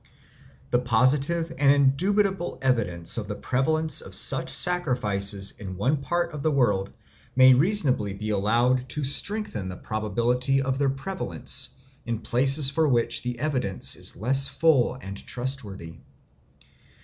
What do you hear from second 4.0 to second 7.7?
of such sacrifices in one part of the world may